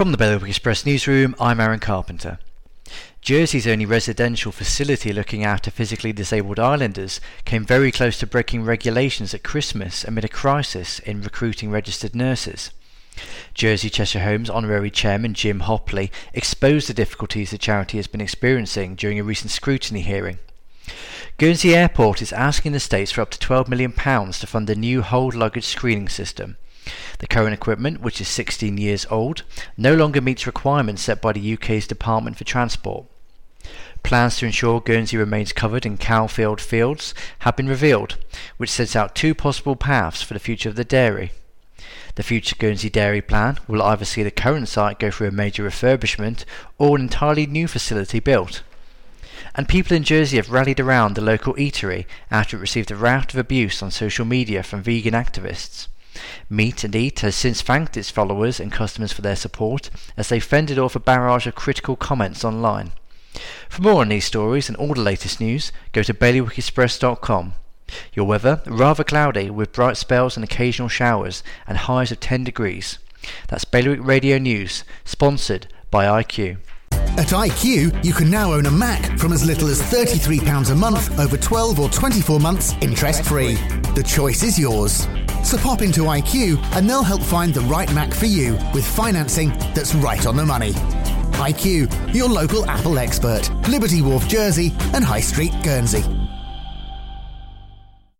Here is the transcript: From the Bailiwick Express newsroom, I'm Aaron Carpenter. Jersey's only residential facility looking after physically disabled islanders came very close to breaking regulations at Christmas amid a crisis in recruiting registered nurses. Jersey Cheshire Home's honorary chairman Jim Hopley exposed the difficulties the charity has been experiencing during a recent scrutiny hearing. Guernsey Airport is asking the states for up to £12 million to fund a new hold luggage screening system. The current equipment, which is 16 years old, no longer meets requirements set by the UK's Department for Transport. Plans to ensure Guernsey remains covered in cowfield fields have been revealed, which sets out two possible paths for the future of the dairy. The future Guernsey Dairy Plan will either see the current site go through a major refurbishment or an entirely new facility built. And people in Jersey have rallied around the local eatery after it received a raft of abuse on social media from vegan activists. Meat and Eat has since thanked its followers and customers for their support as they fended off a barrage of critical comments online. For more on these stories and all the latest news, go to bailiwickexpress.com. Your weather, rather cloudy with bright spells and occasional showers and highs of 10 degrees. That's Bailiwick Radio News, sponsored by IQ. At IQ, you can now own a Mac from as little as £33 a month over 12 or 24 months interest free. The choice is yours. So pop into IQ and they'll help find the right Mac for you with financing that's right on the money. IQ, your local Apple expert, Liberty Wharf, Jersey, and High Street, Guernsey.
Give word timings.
From 0.00 0.12
the 0.12 0.16
Bailiwick 0.16 0.48
Express 0.48 0.86
newsroom, 0.86 1.34
I'm 1.38 1.60
Aaron 1.60 1.78
Carpenter. 1.78 2.38
Jersey's 3.20 3.66
only 3.66 3.84
residential 3.84 4.50
facility 4.50 5.12
looking 5.12 5.44
after 5.44 5.70
physically 5.70 6.10
disabled 6.10 6.58
islanders 6.58 7.20
came 7.44 7.66
very 7.66 7.92
close 7.92 8.18
to 8.20 8.26
breaking 8.26 8.62
regulations 8.64 9.34
at 9.34 9.44
Christmas 9.44 10.02
amid 10.02 10.24
a 10.24 10.28
crisis 10.28 11.00
in 11.00 11.20
recruiting 11.20 11.70
registered 11.70 12.16
nurses. 12.16 12.70
Jersey 13.52 13.90
Cheshire 13.90 14.20
Home's 14.20 14.48
honorary 14.48 14.90
chairman 14.90 15.34
Jim 15.34 15.60
Hopley 15.60 16.10
exposed 16.32 16.88
the 16.88 16.94
difficulties 16.94 17.50
the 17.50 17.58
charity 17.58 17.98
has 17.98 18.06
been 18.06 18.22
experiencing 18.22 18.94
during 18.94 19.18
a 19.18 19.22
recent 19.22 19.50
scrutiny 19.50 20.00
hearing. 20.00 20.38
Guernsey 21.36 21.76
Airport 21.76 22.22
is 22.22 22.32
asking 22.32 22.72
the 22.72 22.80
states 22.80 23.12
for 23.12 23.20
up 23.20 23.30
to 23.32 23.46
£12 23.46 23.68
million 23.68 23.92
to 23.92 24.46
fund 24.46 24.70
a 24.70 24.74
new 24.74 25.02
hold 25.02 25.34
luggage 25.34 25.66
screening 25.66 26.08
system. 26.08 26.56
The 27.18 27.26
current 27.26 27.54
equipment, 27.54 28.00
which 28.00 28.20
is 28.20 28.28
16 28.28 28.78
years 28.78 29.06
old, 29.10 29.42
no 29.76 29.94
longer 29.94 30.20
meets 30.20 30.46
requirements 30.46 31.02
set 31.02 31.20
by 31.20 31.32
the 31.32 31.54
UK's 31.54 31.86
Department 31.86 32.36
for 32.36 32.44
Transport. 32.44 33.06
Plans 34.02 34.38
to 34.38 34.46
ensure 34.46 34.80
Guernsey 34.80 35.16
remains 35.16 35.52
covered 35.52 35.84
in 35.84 35.98
cowfield 35.98 36.60
fields 36.60 37.14
have 37.40 37.56
been 37.56 37.68
revealed, 37.68 38.16
which 38.56 38.70
sets 38.70 38.96
out 38.96 39.14
two 39.14 39.34
possible 39.34 39.76
paths 39.76 40.22
for 40.22 40.34
the 40.34 40.40
future 40.40 40.68
of 40.68 40.76
the 40.76 40.84
dairy. 40.84 41.32
The 42.14 42.22
future 42.22 42.56
Guernsey 42.58 42.90
Dairy 42.90 43.22
Plan 43.22 43.58
will 43.68 43.82
either 43.82 44.04
see 44.04 44.22
the 44.22 44.30
current 44.30 44.68
site 44.68 44.98
go 44.98 45.10
through 45.10 45.28
a 45.28 45.32
major 45.32 45.62
refurbishment 45.62 46.44
or 46.78 46.96
an 46.96 47.02
entirely 47.02 47.46
new 47.46 47.68
facility 47.68 48.20
built. 48.20 48.62
And 49.54 49.68
people 49.68 49.96
in 49.96 50.02
Jersey 50.04 50.36
have 50.36 50.50
rallied 50.50 50.80
around 50.80 51.14
the 51.14 51.20
local 51.20 51.54
eatery 51.54 52.06
after 52.30 52.56
it 52.56 52.60
received 52.60 52.90
a 52.90 52.96
raft 52.96 53.32
of 53.32 53.38
abuse 53.38 53.82
on 53.82 53.90
social 53.90 54.24
media 54.24 54.62
from 54.62 54.82
vegan 54.82 55.14
activists. 55.14 55.88
Meat 56.48 56.84
and 56.84 56.94
Eat 56.94 57.20
has 57.20 57.34
since 57.34 57.62
thanked 57.62 57.96
its 57.96 58.10
followers 58.10 58.60
and 58.60 58.72
customers 58.72 59.12
for 59.12 59.22
their 59.22 59.36
support 59.36 59.90
as 60.16 60.28
they 60.28 60.40
fended 60.40 60.78
off 60.78 60.96
a 60.96 61.00
barrage 61.00 61.46
of 61.46 61.54
critical 61.54 61.96
comments 61.96 62.44
online. 62.44 62.92
For 63.68 63.82
more 63.82 64.00
on 64.00 64.08
these 64.08 64.24
stories 64.24 64.68
and 64.68 64.76
all 64.76 64.94
the 64.94 65.00
latest 65.00 65.40
news, 65.40 65.72
go 65.92 66.02
to 66.02 66.14
bailiwickexpress.com. 66.14 67.54
Your 68.12 68.26
weather, 68.26 68.62
rather 68.66 69.04
cloudy 69.04 69.50
with 69.50 69.72
bright 69.72 69.96
spells 69.96 70.36
and 70.36 70.44
occasional 70.44 70.88
showers 70.88 71.42
and 71.66 71.78
highs 71.78 72.12
of 72.12 72.20
10 72.20 72.44
degrees. 72.44 72.98
That's 73.48 73.64
Bailiwick 73.64 74.04
Radio 74.04 74.38
News, 74.38 74.84
sponsored 75.04 75.66
by 75.90 76.06
IQ. 76.22 76.58
At 76.92 77.28
IQ, 77.28 78.04
you 78.04 78.12
can 78.12 78.30
now 78.30 78.52
own 78.52 78.66
a 78.66 78.70
Mac 78.70 79.18
from 79.18 79.32
as 79.32 79.44
little 79.44 79.68
as 79.68 79.82
£33 79.82 80.70
a 80.70 80.74
month 80.74 81.18
over 81.18 81.36
12 81.36 81.80
or 81.80 81.90
24 81.90 82.40
months 82.40 82.74
interest 82.80 83.24
free. 83.24 83.54
The 83.94 84.04
choice 84.06 84.42
is 84.42 84.58
yours. 84.58 85.06
So 85.44 85.58
pop 85.58 85.82
into 85.82 86.02
IQ 86.02 86.62
and 86.76 86.88
they'll 86.88 87.02
help 87.02 87.22
find 87.22 87.52
the 87.52 87.62
right 87.62 87.92
Mac 87.92 88.12
for 88.14 88.26
you 88.26 88.54
with 88.74 88.86
financing 88.86 89.50
that's 89.74 89.94
right 89.94 90.26
on 90.26 90.36
the 90.36 90.44
money. 90.44 90.72
IQ, 91.40 92.14
your 92.14 92.28
local 92.28 92.66
Apple 92.66 92.98
expert, 92.98 93.50
Liberty 93.68 94.02
Wharf, 94.02 94.28
Jersey, 94.28 94.72
and 94.94 95.02
High 95.02 95.20
Street, 95.20 95.52
Guernsey. 95.62 96.19